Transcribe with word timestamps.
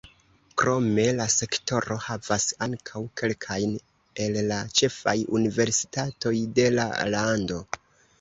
Krome 0.59 1.03
la 1.17 1.25
sektoro 1.33 1.97
havas 2.05 2.47
ankaŭ 2.65 3.01
kelkajn 3.21 3.75
el 4.23 4.39
la 4.53 4.57
ĉefaj 4.81 5.15
universitatoj 5.41 6.33
de 6.61 6.67
la 6.79 6.87
lando. 7.17 7.61